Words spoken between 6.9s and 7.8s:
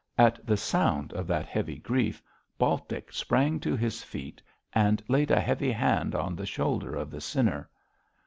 of the sinner.